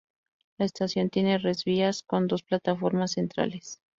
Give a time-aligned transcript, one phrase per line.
[0.57, 3.79] La estación tiene res vías con dos plataformas centrales.